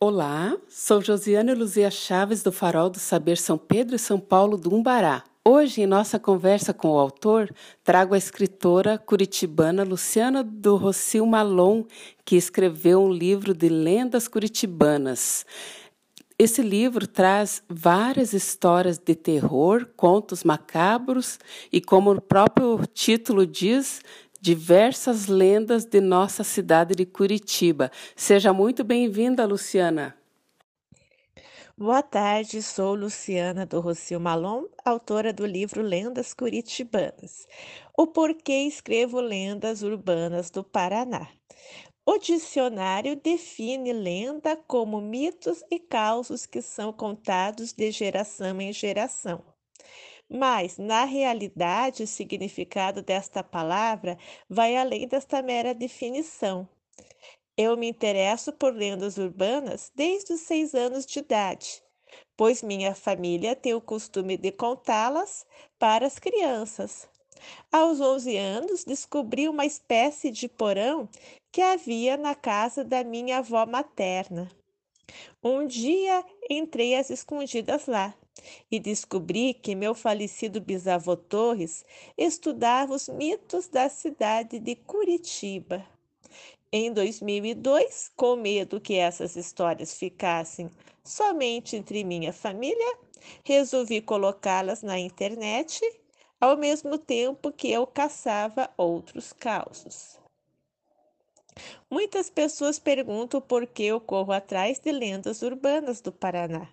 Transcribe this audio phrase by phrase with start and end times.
[0.00, 4.72] Olá, sou Josiane Luzia Chaves do Farol do Saber São Pedro e São Paulo do
[4.72, 5.24] Umbará.
[5.44, 7.52] Hoje, em nossa conversa com o autor,
[7.82, 11.82] trago a escritora curitibana Luciana do Rocio Malon,
[12.24, 15.44] que escreveu um livro de lendas curitibanas.
[16.38, 21.40] Esse livro traz várias histórias de terror, contos macabros
[21.72, 24.00] e, como o próprio título diz,
[24.40, 27.90] diversas lendas de nossa cidade de Curitiba.
[28.14, 30.16] Seja muito bem-vinda, Luciana.
[31.76, 37.46] Boa tarde, sou Luciana do Rocio Malon, autora do livro Lendas Curitibanas.
[37.96, 41.28] O porquê escrevo lendas urbanas do Paraná.
[42.04, 49.44] O dicionário define lenda como mitos e causos que são contados de geração em geração.
[50.28, 56.68] Mas, na realidade, o significado desta palavra vai além desta mera definição.
[57.56, 61.82] Eu me interesso por lendas urbanas desde os seis anos de idade,
[62.36, 65.46] pois minha família tem o costume de contá-las
[65.78, 67.08] para as crianças.
[67.72, 71.08] Aos 11 anos, descobri uma espécie de porão
[71.50, 74.50] que havia na casa da minha avó materna.
[75.42, 78.14] Um dia entrei às escondidas lá
[78.70, 81.84] e descobri que meu falecido bisavô Torres
[82.16, 85.84] estudava os mitos da cidade de Curitiba.
[86.70, 90.70] Em 2002, com medo que essas histórias ficassem
[91.02, 92.98] somente entre minha família,
[93.44, 95.80] resolvi colocá-las na internet,
[96.40, 100.18] ao mesmo tempo que eu caçava outros causos.
[101.90, 106.68] Muitas pessoas perguntam por que eu corro atrás de lendas urbanas do Paraná.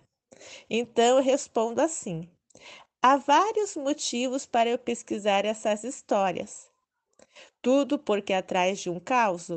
[0.68, 2.28] Então eu respondo assim:
[3.02, 6.70] há vários motivos para eu pesquisar essas histórias.
[7.62, 9.48] Tudo porque atrás de um caos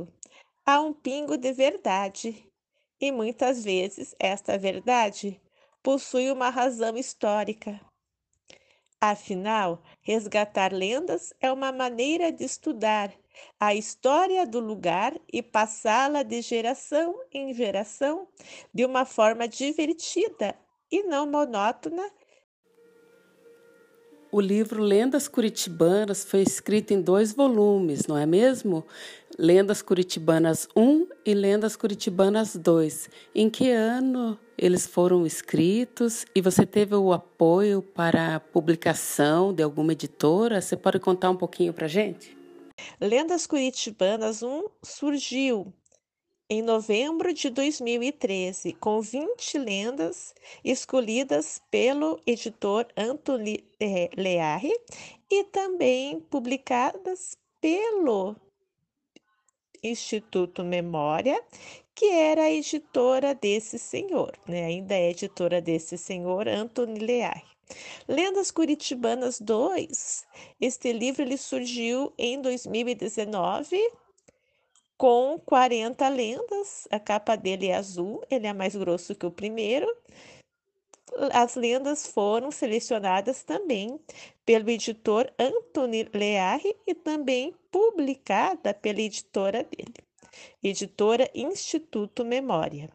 [0.65, 2.51] há um pingo de verdade,
[2.99, 5.41] e muitas vezes esta verdade
[5.81, 7.79] possui uma razão histórica.
[9.01, 13.13] Afinal, resgatar lendas é uma maneira de estudar
[13.57, 18.27] a história do lugar e passá-la de geração em geração
[18.73, 20.53] de uma forma divertida
[20.91, 22.09] e não monótona.
[24.31, 28.85] O livro Lendas Curitibanas foi escrito em dois volumes, não é mesmo?
[29.39, 33.09] Lendas Curitibanas 1 e Lendas Curitibanas 2.
[33.33, 39.63] Em que ano eles foram escritos e você teve o apoio para a publicação de
[39.63, 40.61] alguma editora?
[40.61, 42.37] Você pode contar um pouquinho para gente?
[43.01, 45.73] Lendas Curitibanas 1 surgiu
[46.49, 50.33] em novembro de 2013, com 20 lendas
[50.63, 54.73] escolhidas pelo editor Antônio eh, Learre
[55.29, 58.35] e também publicadas pelo
[59.83, 61.39] Instituto Memória,
[61.93, 64.65] que era a editora desse senhor, né?
[64.65, 67.43] ainda é editora desse senhor, Antônio Learre.
[68.07, 70.25] Lendas Curitibanas 2,
[70.59, 73.79] este livro ele surgiu em 2019
[74.99, 76.85] com 40 lendas.
[76.91, 79.87] A capa dele é azul, ele é mais grosso que o primeiro.
[81.31, 83.99] As lendas foram selecionadas também
[84.45, 89.95] pelo editor Anthony Learre e também publicada pela editora dele,
[90.61, 92.89] editora Instituto Memória.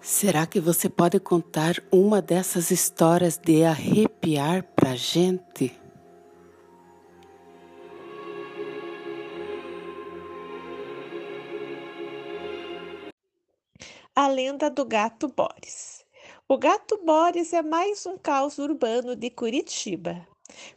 [0.00, 3.62] Será que você pode contar uma dessas histórias de
[4.26, 5.72] arrepiar para gente?
[14.14, 16.04] A lenda do gato Boris.
[16.48, 20.26] O gato Boris é mais um caos urbano de Curitiba,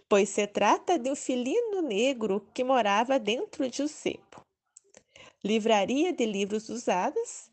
[0.07, 4.41] pois se trata de um felino negro que morava dentro de um sebo.
[5.43, 7.49] Livraria de livros usados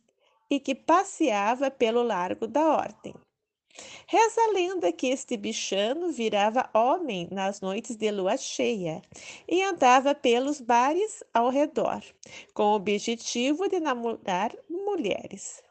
[0.51, 3.15] e que passeava pelo largo da Ordem.
[4.07, 9.03] Reza a lenda que este bichano virava homem nas noites de lua cheia
[9.49, 12.03] e andava pelos bares ao redor,
[12.55, 15.63] com o objetivo de namorar mulheres.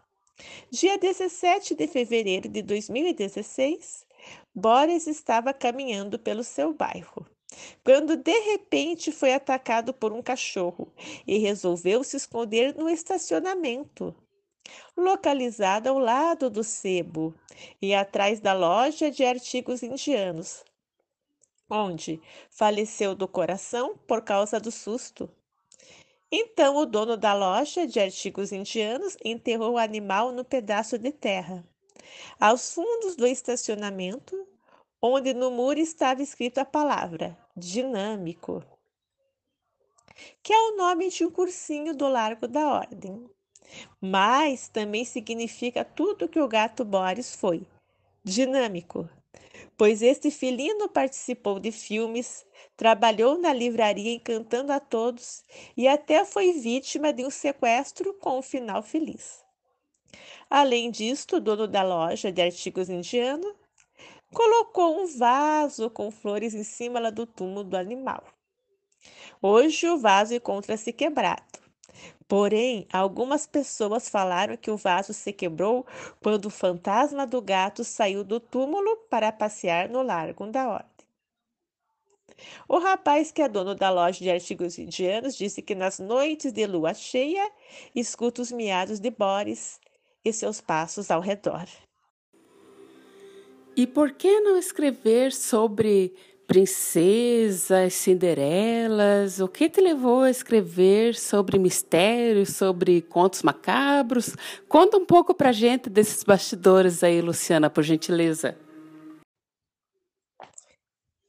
[0.69, 4.05] Dia 17 de fevereiro de 2016,
[4.53, 7.25] Boris estava caminhando pelo seu bairro,
[7.85, 10.91] quando de repente foi atacado por um cachorro
[11.25, 14.13] e resolveu se esconder no estacionamento
[14.97, 17.33] localizada ao lado do sebo
[17.81, 20.63] e atrás da loja de artigos indianos,
[21.69, 25.29] onde faleceu do coração por causa do susto.
[26.31, 31.63] Então o dono da loja de artigos indianos enterrou o animal no pedaço de terra,
[32.39, 34.47] aos fundos do estacionamento,
[35.01, 38.63] onde no muro estava escrito a palavra dinâmico.
[40.41, 43.29] que é o nome de um cursinho do Largo da Ordem.
[44.01, 47.65] Mas também significa tudo que o gato Boris foi:
[48.23, 49.09] dinâmico,
[49.77, 52.45] pois este felino participou de filmes,
[52.77, 55.43] trabalhou na livraria encantando a todos
[55.75, 59.43] e até foi vítima de um sequestro com um final feliz.
[60.49, 63.55] Além disto, o dono da loja de artigos indiano
[64.33, 68.23] colocou um vaso com flores em cima do túmulo do animal.
[69.41, 71.64] Hoje o vaso encontra-se quebrado.
[72.27, 75.85] Porém, algumas pessoas falaram que o vaso se quebrou
[76.21, 80.95] quando o fantasma do gato saiu do túmulo para passear no Largo da Ordem.
[82.67, 86.65] O rapaz que é dono da loja de artigos indianos disse que nas noites de
[86.65, 87.49] lua cheia
[87.93, 89.79] escuta os miados de Boris
[90.23, 91.67] e seus passos ao redor.
[93.77, 96.15] E por que não escrever sobre
[96.47, 99.39] princesas, cinderelas?
[99.39, 104.35] O que te levou a escrever sobre mistérios, sobre contos macabros?
[104.67, 108.57] Conta um pouco pra gente desses bastidores aí, Luciana, por gentileza.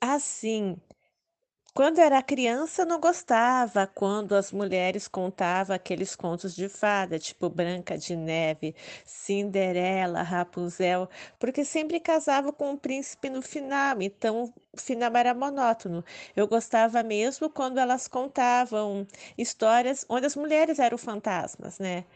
[0.00, 0.76] Assim,
[1.76, 7.98] quando era criança, não gostava quando as mulheres contavam aqueles contos de fada, tipo Branca
[7.98, 8.74] de Neve,
[9.04, 11.06] Cinderela, Rapunzel,
[11.38, 16.02] porque sempre casava com um príncipe no final, então o final era monótono.
[16.34, 19.06] Eu gostava mesmo quando elas contavam
[19.36, 22.06] histórias onde as mulheres eram fantasmas, né?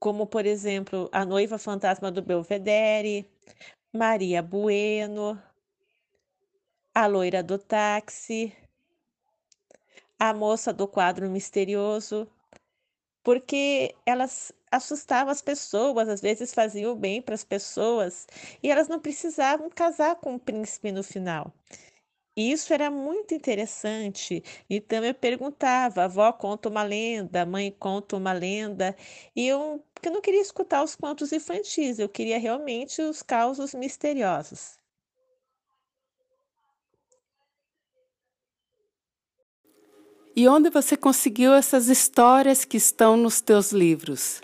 [0.00, 3.30] Como, por exemplo, A Noiva Fantasma do Belvedere,
[3.92, 5.40] Maria Bueno,
[6.92, 8.52] A Loira do Táxi
[10.18, 12.28] a moça do quadro misterioso,
[13.22, 18.26] porque elas assustavam as pessoas, às vezes faziam bem para as pessoas,
[18.62, 21.52] e elas não precisavam casar com o príncipe no final.
[22.36, 24.42] Isso era muito interessante.
[24.68, 28.96] Então eu perguntava, avó conta uma lenda, mãe conta uma lenda,
[29.36, 33.74] e eu, porque eu não queria escutar os contos infantis, eu queria realmente os causos
[33.74, 34.78] misteriosos.
[40.36, 44.40] E onde você conseguiu essas histórias que estão nos teus livros?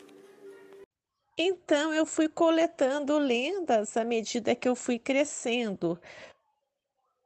[1.36, 5.98] Então, eu fui coletando lendas à medida que eu fui crescendo.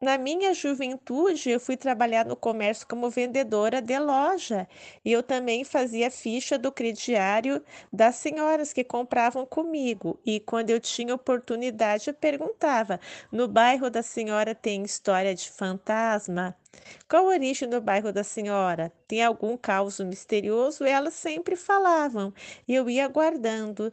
[0.00, 4.68] Na minha juventude, eu fui trabalhar no comércio como vendedora de loja
[5.04, 10.18] e eu também fazia ficha do crediário das senhoras que compravam comigo.
[10.26, 13.00] E quando eu tinha oportunidade, eu perguntava:
[13.32, 16.56] no bairro da senhora tem história de fantasma?
[17.08, 18.92] Qual a origem do bairro da senhora?
[19.06, 20.84] Tem algum caos misterioso?
[20.84, 22.34] Elas sempre falavam
[22.66, 23.92] e eu ia guardando.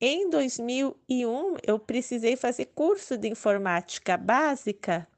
[0.00, 5.08] Em 2001, eu precisei fazer curso de informática básica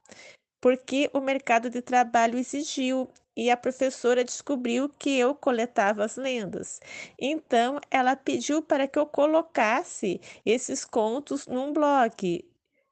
[0.60, 6.80] porque o mercado de trabalho exigiu e a professora descobriu que eu coletava as lendas.
[7.18, 12.44] Então, ela pediu para que eu colocasse esses contos num blog,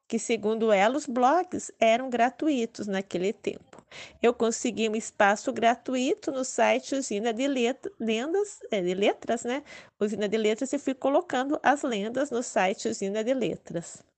[0.07, 3.85] que, segundo ela, os blogs eram gratuitos naquele tempo.
[4.21, 9.63] Eu consegui um espaço gratuito no site Usina de, Let lendas, é, de Letras, né?
[9.99, 14.08] Usina de Letras, e fui colocando as lendas no site Usina de Letras.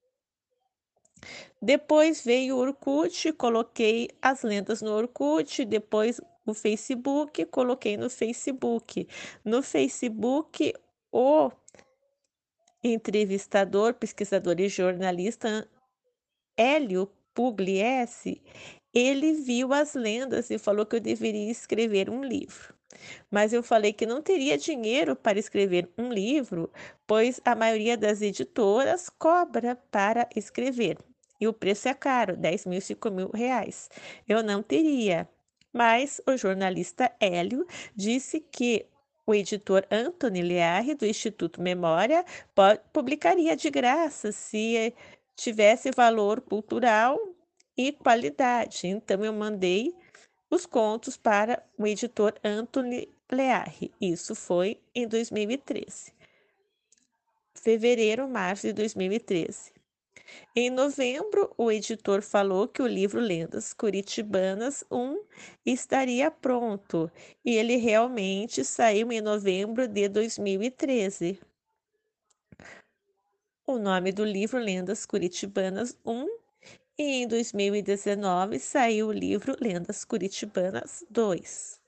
[1.61, 9.07] Depois veio o Orkut, coloquei as lendas no Orkut, depois o Facebook, coloquei no Facebook.
[9.45, 10.73] No Facebook,
[11.11, 11.51] o
[12.83, 15.69] entrevistador, pesquisador e jornalista
[16.57, 18.41] Hélio Pugliese,
[18.91, 22.73] ele viu as lendas e falou que eu deveria escrever um livro.
[23.29, 26.71] Mas eu falei que não teria dinheiro para escrever um livro,
[27.07, 30.97] pois a maioria das editoras cobra para escrever.
[31.41, 33.89] E o preço é caro, 10 mil, 5 mil reais.
[34.29, 35.27] Eu não teria.
[35.73, 38.85] Mas o jornalista Hélio disse que
[39.25, 42.23] o editor Anthony Learre, do Instituto Memória,
[42.93, 44.93] publicaria de graça se
[45.35, 47.17] tivesse valor cultural
[47.75, 48.85] e qualidade.
[48.85, 49.95] Então, eu mandei
[50.49, 53.91] os contos para o editor Anthony Learre.
[53.99, 56.13] Isso foi em 2013.
[57.55, 59.80] Fevereiro, março de 2013.
[60.55, 65.23] Em novembro, o editor falou que o livro Lendas Curitibanas 1
[65.65, 67.11] estaria pronto
[67.43, 71.39] e ele realmente saiu em novembro de 2013.
[73.65, 76.27] O nome do livro Lendas Curitibanas 1
[76.97, 81.80] e em 2019 saiu o livro Lendas Curitibanas 2.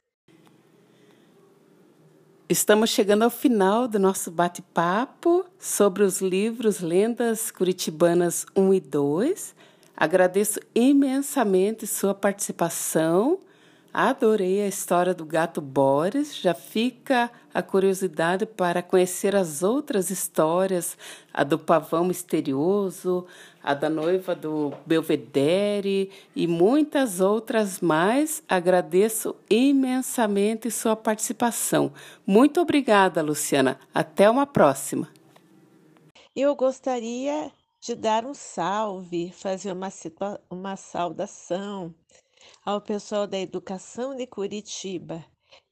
[2.50, 9.56] Estamos chegando ao final do nosso bate-papo sobre os livros Lendas Curitibanas 1 e 2.
[9.96, 13.40] Agradeço imensamente sua participação.
[13.94, 16.36] Adorei a história do gato Boris.
[16.36, 20.98] Já fica a curiosidade para conhecer as outras histórias,
[21.34, 23.26] a do pavão misterioso,
[23.62, 28.42] a da noiva do Belvedere e muitas outras mais.
[28.50, 31.94] Agradeço imensamente sua participação.
[32.26, 33.80] Muito obrigada, Luciana.
[33.94, 35.08] Até uma próxima.
[36.36, 39.90] Eu gostaria de dar um salve, fazer uma,
[40.50, 41.94] uma saudação
[42.66, 45.24] ao pessoal da educação de Curitiba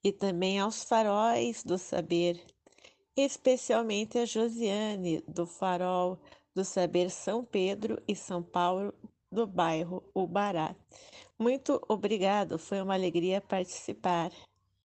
[0.03, 2.43] e também aos faróis do saber,
[3.15, 6.19] especialmente a Josiane, do farol
[6.53, 8.93] do saber São Pedro e São Paulo,
[9.31, 10.75] do bairro Ubará.
[11.39, 14.31] Muito obrigado, foi uma alegria participar.